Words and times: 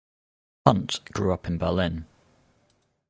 Hundt 0.65 1.05
grew 1.11 1.31
up 1.31 1.45
in 1.45 1.59
Berlin. 1.59 2.07